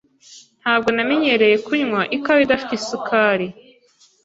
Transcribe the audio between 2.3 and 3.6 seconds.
idafite isukari.